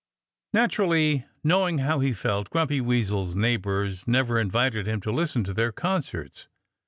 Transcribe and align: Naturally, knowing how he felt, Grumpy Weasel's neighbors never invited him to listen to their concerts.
Naturally, 0.51 1.27
knowing 1.43 1.77
how 1.77 1.99
he 1.99 2.11
felt, 2.11 2.49
Grumpy 2.49 2.81
Weasel's 2.81 3.35
neighbors 3.35 4.07
never 4.07 4.39
invited 4.39 4.87
him 4.87 4.99
to 5.01 5.11
listen 5.11 5.43
to 5.43 5.53
their 5.53 5.71
concerts. 5.71 6.47